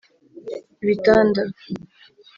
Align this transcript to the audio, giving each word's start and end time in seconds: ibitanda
ibitanda 0.83 1.43